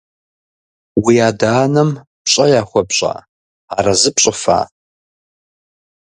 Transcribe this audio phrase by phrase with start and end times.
[1.03, 1.89] Уи адэ-анэм
[2.23, 3.13] пщӀэ яхуэпщӀа,
[3.75, 4.59] арэзы пщӀыфа?